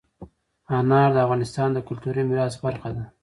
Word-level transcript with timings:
انار 0.77 1.09
د 1.13 1.17
افغانستان 1.25 1.69
د 1.73 1.79
کلتوري 1.87 2.21
میراث 2.29 2.55
برخه 2.65 2.89
ده. 2.95 3.05